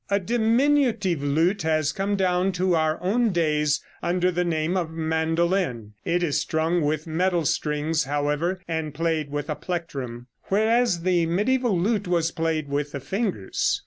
[0.09, 5.93] A diminutive lute has come down to our own days under the name of Mandolin.
[6.03, 11.79] It is strung with metal strings, however, and played with a plectrum, whereas the mediæval
[11.79, 13.79] lute was played with the fingers.